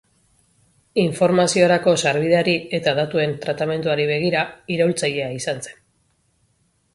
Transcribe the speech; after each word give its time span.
Informaziorako 1.01 1.93
sarbideari 2.05 2.55
eta 2.77 2.95
datuen 3.01 3.35
tratamenduari 3.45 4.09
begira, 4.13 4.43
iraultzailea 4.77 5.29
izan 5.43 5.63
zen. 5.69 5.79